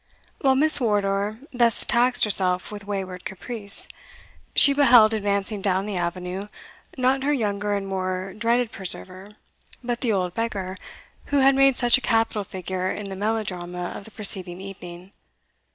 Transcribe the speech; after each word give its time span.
While 0.39 0.55
Miss 0.55 0.81
Wardour 0.81 1.37
thus 1.53 1.85
taxed 1.85 2.23
herself 2.23 2.71
with 2.71 2.87
wayward 2.87 3.23
caprice, 3.23 3.87
she, 4.55 4.73
beheld 4.73 5.13
advancing 5.13 5.61
down 5.61 5.85
the 5.85 5.95
avenue, 5.95 6.47
not 6.97 7.21
her 7.21 7.31
younger 7.31 7.75
and 7.75 7.87
more 7.87 8.33
dreaded 8.35 8.71
preserver, 8.71 9.35
but 9.83 10.01
the 10.01 10.11
old 10.11 10.33
beggar 10.33 10.79
who 11.25 11.37
had 11.37 11.53
made 11.53 11.75
such 11.75 11.99
a 11.99 12.01
capital 12.01 12.43
figure 12.43 12.89
in 12.91 13.09
the 13.09 13.15
melodrama 13.15 13.93
of 13.95 14.05
the 14.05 14.09
preceding 14.11 14.59
evening. 14.59 15.11